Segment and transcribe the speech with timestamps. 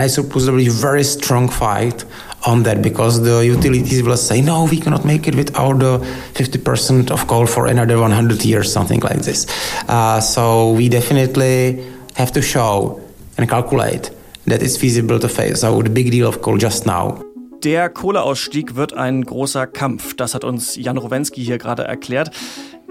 [0.00, 2.04] Be a very strong fight
[2.46, 5.98] on that because the utilities will say, no, we cannot make it without the
[6.34, 9.46] 50% of coal for another 100 years, something like this.
[9.88, 11.84] Uh, so we definitely
[12.16, 13.00] have to show
[13.36, 14.10] and calculate
[14.46, 17.22] that it's feasible to phase out the big deal of coal just now.
[17.62, 20.14] Der Kohleausstieg wird ein großer Kampf.
[20.16, 22.30] Das hat uns Jan Rowensky hier gerade erklärt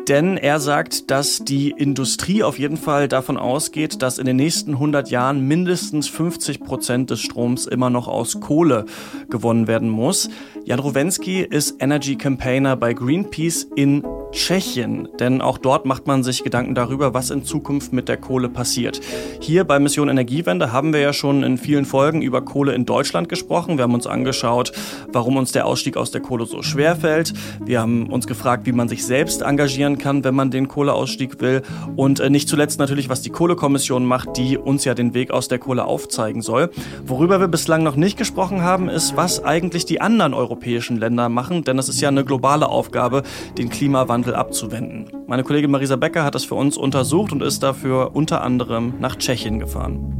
[0.10, 4.73] denn er sagt, dass die Industrie auf jeden Fall davon ausgeht, dass in den nächsten
[4.73, 8.86] 100 Jahren mindestens 50 Prozent des Stroms immer noch aus Kohle
[9.30, 10.30] gewonnen werden muss.
[10.66, 16.43] Jan Rowensky ist Energy Campaigner bei Greenpeace in Tschechien, denn auch dort macht man sich
[16.43, 19.02] Gedanken darüber, was in Zukunft mit der Kohle passiert.
[19.39, 23.27] Hier bei Mission Energiewende haben wir ja schon in vielen Folgen über Kohle in Deutschland
[23.27, 23.77] gesprochen.
[23.77, 24.71] Wir haben uns angeschaut,
[25.11, 27.33] warum uns der Ausstieg aus der Kohle so schwer fällt.
[27.65, 31.63] Wir haben uns gefragt, wie man sich selbst engagieren kann, wenn man den Kohleausstieg will.
[31.95, 35.47] Und äh, nicht zuletzt natürlich, was die Kohlekommission macht, die uns ja den Weg aus
[35.47, 36.69] der Kohle aufzeigen soll.
[37.05, 41.64] Worüber wir bislang noch nicht gesprochen haben, ist, was eigentlich die anderen europäischen Länder machen,
[41.64, 43.23] denn es ist ja eine globale Aufgabe,
[43.58, 45.06] den Klimawandel Klimawandel abzuwenden.
[45.28, 49.16] Meine Kollegin Marisa Becker hat das für uns untersucht und ist dafür unter anderem nach
[49.16, 50.16] Tschechien gefahren.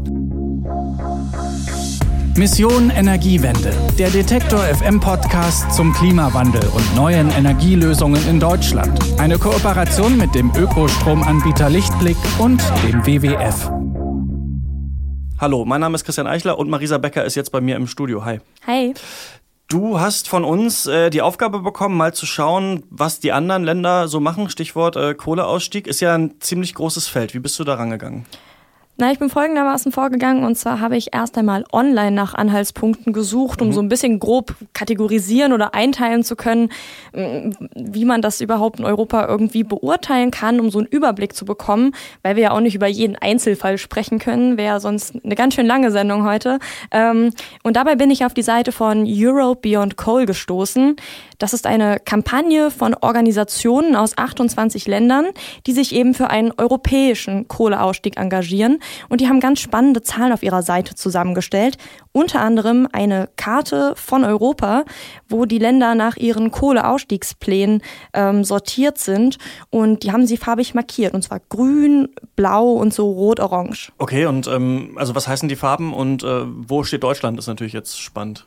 [2.38, 8.98] Mission Energiewende, der Detektor FM Podcast zum Klimawandel und neuen Energielösungen in Deutschland.
[9.20, 13.70] Eine Kooperation mit dem Ökostromanbieter Lichtblick und dem WWF.
[15.38, 18.24] Hallo, mein Name ist Christian Eichler und Marisa Becker ist jetzt bei mir im Studio.
[18.24, 18.40] Hi.
[18.66, 18.94] Hi.
[19.72, 24.08] Du hast von uns äh, die Aufgabe bekommen, mal zu schauen, was die anderen Länder
[24.08, 24.50] so machen.
[24.50, 27.36] Stichwort äh, Kohleausstieg ist ja ein ziemlich großes Feld.
[27.36, 28.26] Wie bist du da rangegangen?
[29.02, 33.62] Na, ich bin folgendermaßen vorgegangen und zwar habe ich erst einmal online nach Anhaltspunkten gesucht,
[33.62, 33.72] um mhm.
[33.72, 36.70] so ein bisschen grob kategorisieren oder einteilen zu können,
[37.14, 41.94] wie man das überhaupt in Europa irgendwie beurteilen kann, um so einen Überblick zu bekommen,
[42.24, 45.66] weil wir ja auch nicht über jeden Einzelfall sprechen können, wäre sonst eine ganz schön
[45.66, 46.60] lange Sendung heute.
[46.92, 47.32] Ähm,
[47.64, 50.98] und dabei bin ich auf die Seite von Europe Beyond Coal gestoßen.
[51.38, 55.28] Das ist eine Kampagne von Organisationen aus 28 Ländern,
[55.68, 58.80] die sich eben für einen europäischen Kohleausstieg engagieren.
[59.10, 61.78] Und die haben ganz spannende Zahlen auf ihrer Seite zusammengestellt.
[62.12, 64.84] Unter anderem eine Karte von Europa,
[65.28, 67.82] wo die Länder nach ihren Kohleausstiegsplänen
[68.14, 69.38] ähm, sortiert sind.
[69.70, 71.14] Und die haben sie farbig markiert.
[71.14, 73.92] Und zwar grün, blau und so rot-orange.
[73.98, 77.40] Okay, und ähm, also was heißen die Farben und äh, wo steht Deutschland?
[77.40, 78.46] ist natürlich jetzt spannend.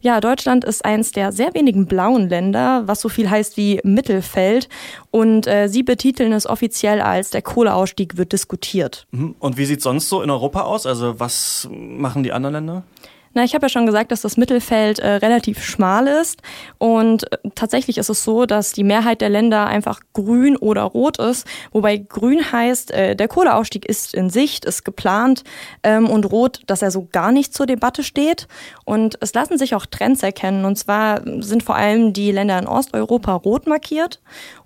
[0.00, 4.68] Ja, Deutschland ist eines der sehr wenigen blauen Länder, was so viel heißt wie Mittelfeld.
[5.10, 9.06] Und äh, sie betiteln es offiziell als der Kohleausstieg wird diskutiert.
[9.10, 9.34] Mhm.
[9.38, 10.86] Und wie sieht es sonst so in Europa aus?
[10.86, 12.84] Also was machen die anderen Länder?
[13.36, 16.40] Na, ich habe ja schon gesagt, dass das Mittelfeld äh, relativ schmal ist.
[16.78, 21.18] Und äh, tatsächlich ist es so, dass die Mehrheit der Länder einfach grün oder rot
[21.18, 25.44] ist, wobei grün heißt, äh, der Kohleausstieg ist in Sicht, ist geplant
[25.82, 28.48] ähm, und rot, dass er so gar nicht zur Debatte steht.
[28.86, 30.64] Und es lassen sich auch Trends erkennen.
[30.64, 34.18] Und zwar sind vor allem die Länder in Osteuropa rot markiert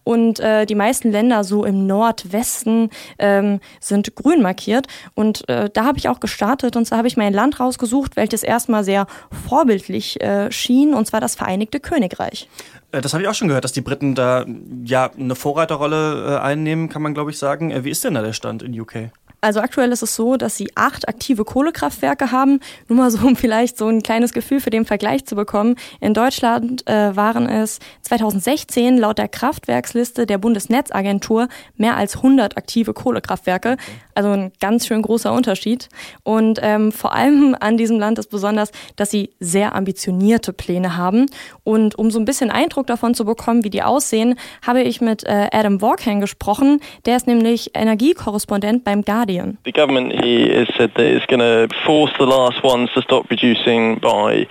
[0.05, 4.87] und äh, die meisten Länder so im Nordwesten ähm, sind grün markiert.
[5.15, 8.43] Und äh, da habe ich auch gestartet und zwar habe ich mein Land rausgesucht, welches
[8.43, 9.07] erstmal sehr
[9.49, 12.49] vorbildlich äh, schien, und zwar das Vereinigte Königreich.
[12.93, 14.45] Äh, das habe ich auch schon gehört, dass die Briten da
[14.85, 17.71] ja eine Vorreiterrolle äh, einnehmen, kann man glaube ich sagen.
[17.71, 19.11] Äh, wie ist denn da der Stand in UK?
[19.41, 22.61] Also aktuell ist es so, dass sie acht aktive Kohlekraftwerke haben.
[22.89, 25.77] Nur mal so, um vielleicht so ein kleines Gefühl für den Vergleich zu bekommen.
[26.01, 32.93] In Deutschland äh, waren es 2016 laut der Kraftwerksliste der Bundesnetzagentur mehr als 100 aktive
[32.93, 33.77] Kohlekraftwerke.
[34.15, 35.89] Also ein ganz schön großer Unterschied.
[36.23, 41.27] Und ähm, vor allem an diesem Land ist besonders, dass sie sehr ambitionierte Pläne haben.
[41.65, 44.35] Und um so ein bisschen Eindruck davon zu bekommen, wie die aussehen,
[44.67, 46.81] habe ich mit äh, Adam Walken gesprochen.
[47.07, 49.30] Der ist nämlich Energiekorrespondent beim Guardian.
[49.65, 53.97] The government has said that it's going to force the last ones to stop producing
[53.97, 54.45] by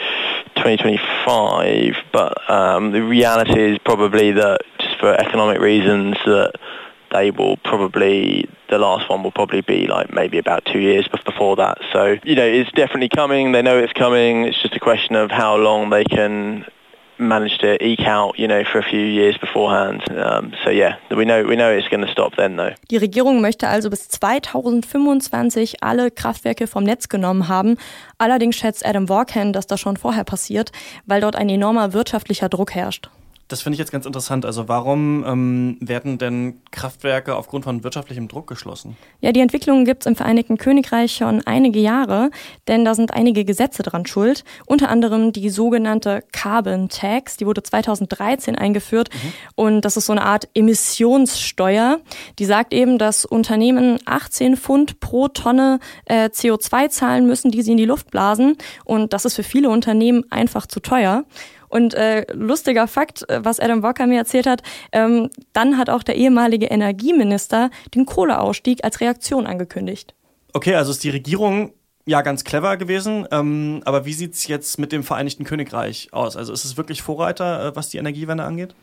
[0.55, 6.53] 2025, but um, the reality is probably that just for economic reasons that
[7.11, 11.55] they will probably the last one will probably be like maybe about two years before
[11.55, 11.79] that.
[11.91, 13.51] So you know it's definitely coming.
[13.51, 14.45] They know it's coming.
[14.45, 16.65] It's just a question of how long they can
[17.19, 20.03] managed to eke out, you know, for a few years beforehand.
[20.09, 22.73] Um, so yeah, we know we know it's going to stop then though.
[22.89, 27.77] Die Regierung möchte also bis 2025 alle Kraftwerke vom Netz genommen haben.
[28.17, 30.71] Allerdings schätzt Adam Warken, dass das schon vorher passiert,
[31.05, 33.09] weil dort ein enormer wirtschaftlicher Druck herrscht.
[33.49, 34.45] Das finde ich jetzt ganz interessant.
[34.45, 38.95] Also warum ähm, werden denn Kraftwerke aufgrund von wirtschaftlichem Druck geschlossen?
[39.21, 42.29] Ja, die Entwicklung gibt es im Vereinigten Königreich schon einige Jahre,
[42.67, 44.43] denn da sind einige Gesetze dran schuld.
[44.67, 49.33] Unter anderem die sogenannte Carbon Tax, die wurde 2013 eingeführt mhm.
[49.55, 52.01] und das ist so eine Art Emissionssteuer.
[52.37, 57.71] Die sagt eben, dass Unternehmen 18 Pfund pro Tonne äh, CO2 zahlen müssen, die sie
[57.71, 61.25] in die Luft blasen und das ist für viele Unternehmen einfach zu teuer.
[61.69, 64.61] Und äh, lustiger Fakt, äh, was Adam Walker mir erzählt hat,
[64.91, 70.13] ähm, dann hat auch der ehemalige Energieminister den Kohleausstieg als Reaktion angekündigt.
[70.53, 71.73] Okay, also ist die Regierung
[72.05, 73.27] ja ganz clever gewesen.
[73.31, 76.35] Ähm, aber wie sieht es jetzt mit dem Vereinigten Königreich aus?
[76.35, 78.75] Also ist es wirklich Vorreiter, äh, was die Energiewende angeht?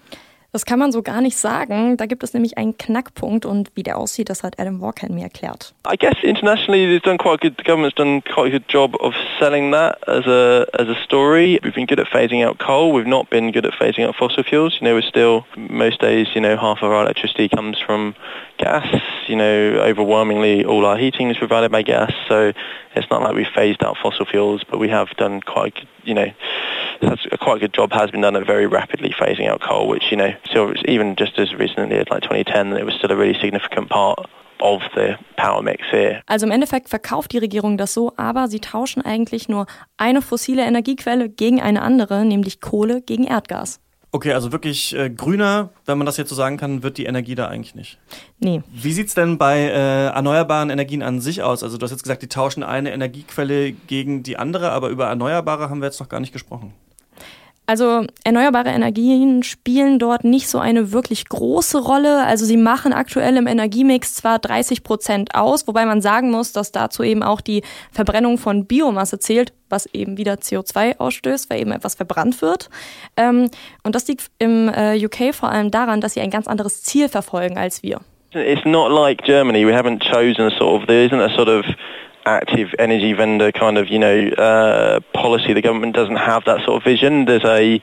[0.52, 1.96] Das kann man so gar nicht sagen.
[1.96, 5.24] Da gibt es nämlich einen Knackpunkt und wie der aussieht, das hat Adam Walker mir
[5.24, 5.74] erklärt.
[5.86, 9.14] I guess internationally they've done quite good, the government's done quite a good job of
[9.38, 11.60] selling that as a, as a story.
[11.62, 12.92] We've been good at phasing out coal.
[12.92, 14.78] We've not been good at phasing out fossil fuels.
[14.80, 18.14] You know, we're still, most days, you know, half of our electricity comes from
[18.58, 18.86] gas.
[19.26, 22.12] You know, overwhelmingly all our heating is provided by gas.
[22.28, 22.52] So
[22.94, 25.74] it's not like we've phased out fossil fuels, but we have done quite,
[26.06, 26.30] you know,
[27.00, 30.10] that's a quite good job has been done at very rapidly phasing out coal, which,
[30.10, 33.38] you know, still even just as recently as like 2010, it was still a really
[33.38, 34.18] significant part
[34.60, 36.22] of the power mix here.
[36.26, 39.66] Also im Endeffekt verkauft die Regierung das so, aber sie tauschen eigentlich nur
[39.98, 43.80] eine fossile Energiequelle gegen eine andere, nämlich Kohle gegen Erdgas.
[44.16, 47.34] Okay, also wirklich äh, grüner, wenn man das jetzt so sagen kann, wird die Energie
[47.34, 47.98] da eigentlich nicht.
[48.38, 48.62] Nee.
[48.72, 51.62] Wie sieht es denn bei äh, erneuerbaren Energien an sich aus?
[51.62, 55.68] Also du hast jetzt gesagt, die tauschen eine Energiequelle gegen die andere, aber über Erneuerbare
[55.68, 56.72] haben wir jetzt noch gar nicht gesprochen.
[57.66, 62.24] Also erneuerbare Energien spielen dort nicht so eine wirklich große Rolle.
[62.24, 66.70] Also sie machen aktuell im Energiemix zwar 30 Prozent aus, wobei man sagen muss, dass
[66.70, 71.72] dazu eben auch die Verbrennung von Biomasse zählt, was eben wieder CO2 ausstößt, weil eben
[71.72, 72.70] etwas verbrannt wird.
[73.16, 73.50] Ähm,
[73.82, 77.08] und das liegt im äh, UK vor allem daran, dass sie ein ganz anderes Ziel
[77.08, 78.00] verfolgen als wir.
[78.32, 79.66] It's not like Germany.
[79.66, 81.64] We haven't chosen a sort of, there isn't a sort of
[82.26, 85.52] active energy vendor kind of you know uh, policy.
[85.52, 87.24] The government doesn't have that sort of vision.
[87.24, 87.80] There's a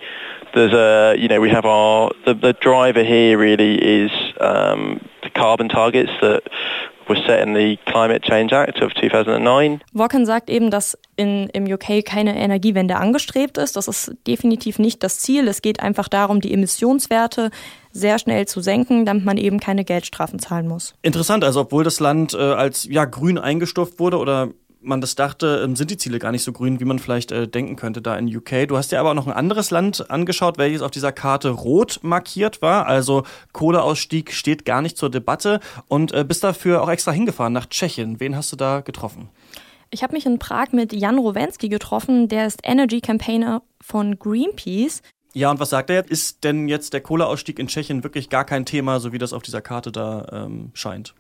[0.54, 5.30] there's a you know we have our the, the driver here really is um, the
[5.30, 6.44] carbon targets that
[7.08, 9.82] was set in the Climate Change Act of 2009.
[9.94, 13.76] Walken sagt eben, dass in, im UK keine Energiewende angestrebt ist.
[13.76, 15.48] Das ist definitiv nicht das Ziel.
[15.48, 17.52] Es geht einfach darum, die Emissionswerte
[17.92, 20.96] sehr schnell zu senken, damit man eben keine Geldstrafen zahlen muss.
[21.04, 24.50] Interessant, also obwohl das Land äh, als ja grün eingestuft wurde oder
[24.84, 27.48] man das dachte, ähm, sind die Ziele gar nicht so grün, wie man vielleicht äh,
[27.48, 28.68] denken könnte da in UK.
[28.68, 32.00] Du hast dir aber auch noch ein anderes Land angeschaut, welches auf dieser Karte rot
[32.04, 32.86] markiert war.
[32.86, 37.68] Also Kohleausstieg steht gar nicht zur Debatte und äh, bist dafür auch extra hingefahren nach
[37.68, 38.20] Tschechien.
[38.20, 39.30] Wen hast du da getroffen?
[39.90, 45.02] Ich habe mich in Prag mit Jan Rowensky getroffen, der ist Energy Campaigner von Greenpeace.
[45.34, 46.12] Ja, und was sagt er jetzt?
[46.12, 49.44] Ist denn jetzt der Kohleausstieg in Tschechien wirklich gar kein Thema, so wie das auf
[49.44, 51.16] dieser Karte da ähm, scheint?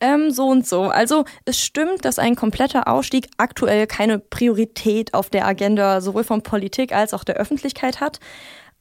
[0.00, 0.84] Ähm, so und so.
[0.84, 6.42] Also es stimmt, dass ein kompletter Ausstieg aktuell keine Priorität auf der Agenda sowohl von
[6.42, 8.20] Politik als auch der Öffentlichkeit hat.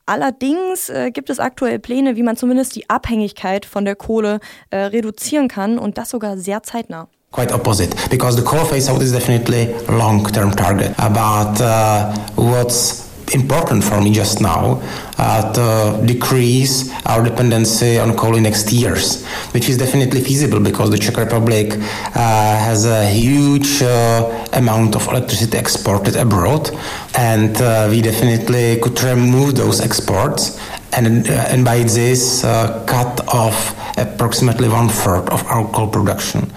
[0.05, 4.39] Allerdings äh, gibt es aktuell Pläne, wie man zumindest die Abhängigkeit von der Kohle
[4.69, 7.07] äh, reduzieren kann und das sogar sehr zeitnah.
[7.31, 10.95] Quite opposite, because the coal phase out is definitely long-term target.
[10.95, 14.81] But uh, what's important for me just now
[15.17, 20.89] uh, to decrease our dependency on coal in next years, which is definitely feasible because
[20.91, 21.79] the Czech Republic uh,
[22.15, 26.69] has a huge uh, amount of electricity exported abroad,
[27.17, 30.59] and uh, we definitely could remove those exports
[30.93, 36.51] and, uh, and by this uh, cut off approximately one third of our coal production.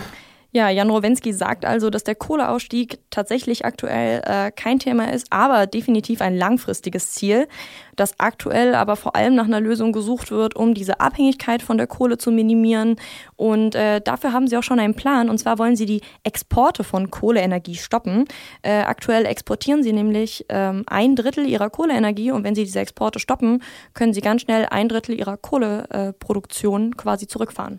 [0.58, 5.68] Ja, Jan Rowensky sagt also, dass der Kohleausstieg tatsächlich aktuell äh, kein Thema ist, aber
[5.68, 7.46] definitiv ein langfristiges Ziel,
[7.94, 11.86] das aktuell aber vor allem nach einer Lösung gesucht wird, um diese Abhängigkeit von der
[11.86, 12.96] Kohle zu minimieren.
[13.36, 15.30] Und äh, dafür haben sie auch schon einen Plan.
[15.30, 18.24] Und zwar wollen sie die Exporte von Kohleenergie stoppen.
[18.62, 23.20] Äh, aktuell exportieren sie nämlich ähm, ein Drittel ihrer Kohleenergie und wenn sie diese Exporte
[23.20, 23.62] stoppen,
[23.94, 27.78] können sie ganz schnell ein Drittel ihrer Kohleproduktion quasi zurückfahren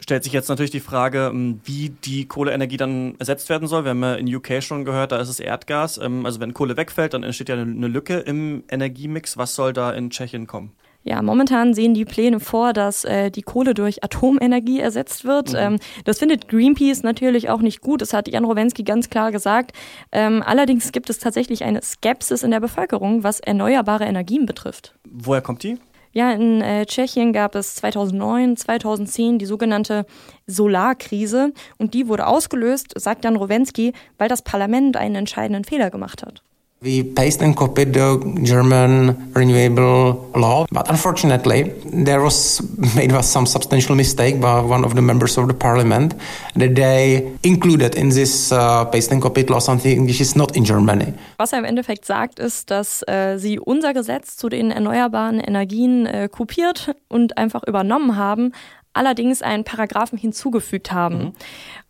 [0.00, 3.84] stellt sich jetzt natürlich die Frage, ähm, wie die Kohleenergie dann ersetzt werden soll.
[3.84, 5.98] Wir haben ja in UK schon gehört, da ist es Erdgas.
[5.98, 9.36] Ähm, also wenn Kohle wegfällt, dann entsteht ja eine Lücke im Energiemix.
[9.36, 10.72] Was soll da in Tschechien kommen?
[11.04, 15.52] Ja, momentan sehen die Pläne vor, dass äh, die Kohle durch Atomenergie ersetzt wird.
[15.52, 15.58] Mhm.
[15.58, 18.02] Ähm, das findet Greenpeace natürlich auch nicht gut.
[18.02, 19.72] Das hat Jan Rowensky ganz klar gesagt.
[20.12, 24.94] Ähm, allerdings gibt es tatsächlich eine Skepsis in der Bevölkerung, was erneuerbare Energien betrifft.
[25.10, 25.78] Woher kommt die?
[26.12, 30.06] Ja, in äh, Tschechien gab es 2009, 2010 die sogenannte
[30.46, 36.22] Solarkrise und die wurde ausgelöst, sagt Jan Rowensky, weil das Parlament einen entscheidenden Fehler gemacht
[36.22, 36.42] hat.
[36.80, 42.62] We pasted and copied the German renewable law, but unfortunately, there was
[42.94, 46.14] made was some substantial mistake by one of the members of the parliament
[46.54, 50.64] that they included in this uh, paste and copied law something which is not in
[50.64, 51.14] Germany.
[51.38, 56.06] Was er im Endeffekt sagt, ist, dass äh, sie unser Gesetz zu den erneuerbaren Energien
[56.06, 58.52] äh, kopiert und einfach übernommen haben,
[58.98, 61.18] allerdings einen Paragraphen hinzugefügt haben.
[61.18, 61.32] Mhm.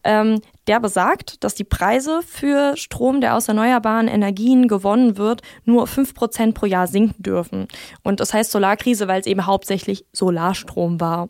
[0.05, 5.87] Ähm, der besagt, dass die Preise für Strom, der aus erneuerbaren Energien gewonnen wird, nur
[5.87, 7.67] 5% pro Jahr sinken dürfen.
[8.05, 11.29] Und das heißt Solarkrise, weil es eben hauptsächlich Solarstrom war.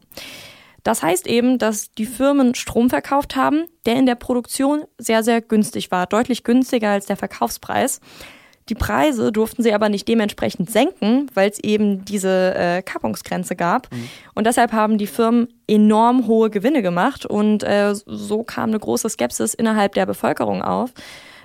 [0.83, 5.41] Das heißt eben, dass die Firmen Strom verkauft haben, der in der Produktion sehr, sehr
[5.41, 8.01] günstig war, deutlich günstiger als der Verkaufspreis.
[8.69, 13.91] Die Preise durften sie aber nicht dementsprechend senken, weil es eben diese äh, Kappungsgrenze gab.
[13.93, 14.09] Mhm.
[14.35, 19.09] Und deshalb haben die Firmen enorm hohe Gewinne gemacht und äh, so kam eine große
[19.09, 20.93] Skepsis innerhalb der Bevölkerung auf.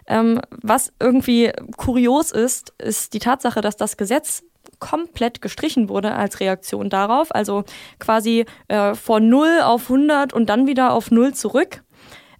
[0.05, 4.43] Ähm, was irgendwie kurios ist, ist die Tatsache, dass das Gesetz
[4.79, 7.33] komplett gestrichen wurde als Reaktion darauf.
[7.33, 7.63] Also
[7.99, 11.83] quasi äh, von 0 auf 100 und dann wieder auf 0 zurück.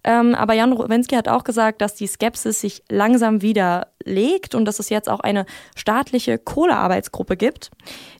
[0.04, 4.78] Ähm, aber Jan Rowensky hat auch gesagt, dass die Skepsis sich langsam widerlegt und dass
[4.78, 7.70] es jetzt auch eine staatliche Kohlearbeitsgruppe gibt,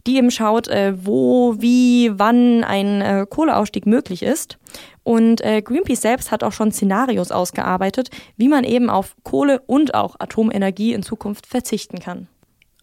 [0.06, 4.58] die eben schaut, äh, wo, wie, wann ein äh, Kohleausstieg möglich ist.
[5.02, 9.94] Und äh, Greenpeace selbst hat auch schon Szenarios ausgearbeitet, wie man eben auf Kohle und
[9.94, 12.28] auch Atomenergie in Zukunft verzichten kann.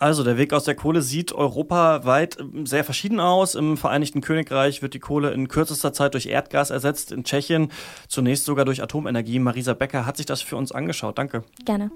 [0.02, 3.54] Also der Weg aus der Kohle sieht europaweit ähm, sehr verschieden aus.
[3.54, 7.72] Im Vereinigten Königreich wird die Kohle in kürzester Zeit durch Erdgas ersetzt, in Tschechien
[8.08, 9.38] zunächst sogar durch Atomenergie.
[9.38, 11.20] Marisa Becker hat sich das für uns angeschaut.
[11.20, 11.44] Danke.
[11.66, 11.92] Gerne.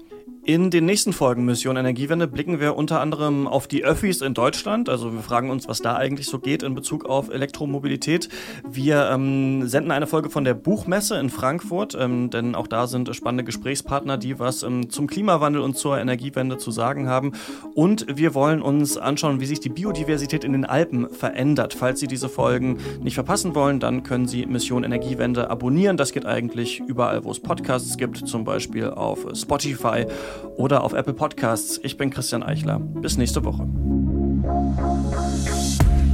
[0.46, 4.88] In den nächsten Folgen Mission Energiewende blicken wir unter anderem auf die Öffis in Deutschland.
[4.88, 8.28] Also wir fragen uns, was da eigentlich so geht in Bezug auf Elektromobilität.
[8.62, 13.12] Wir ähm, senden eine Folge von der Buchmesse in Frankfurt, ähm, denn auch da sind
[13.16, 17.32] spannende Gesprächspartner, die was ähm, zum Klimawandel und zur Energiewende zu sagen haben.
[17.96, 21.72] Und wir wollen uns anschauen, wie sich die Biodiversität in den Alpen verändert.
[21.72, 25.96] Falls Sie diese Folgen nicht verpassen wollen, dann können Sie Mission Energiewende abonnieren.
[25.96, 30.04] Das geht eigentlich überall, wo es Podcasts gibt, zum Beispiel auf Spotify
[30.56, 31.80] oder auf Apple Podcasts.
[31.82, 32.80] Ich bin Christian Eichler.
[32.80, 33.66] Bis nächste Woche.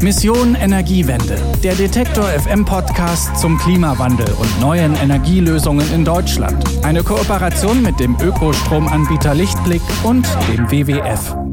[0.01, 6.65] Mission Energiewende, der Detektor FM Podcast zum Klimawandel und neuen Energielösungen in Deutschland.
[6.85, 11.52] Eine Kooperation mit dem Ökostromanbieter Lichtblick und dem WWF.